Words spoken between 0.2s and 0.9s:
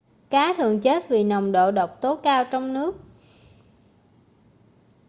cá thường